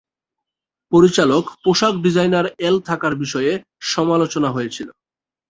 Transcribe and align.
পরিচালক, 0.91 1.43
পোশাক 1.63 1.93
ডিজাইনার 1.97 2.45
এল 2.59 2.75
থাকার 2.79 3.13
বিষয়ে 3.15 3.51
সমালোচনা 3.91 4.49
হয়েছিল। 4.51 4.87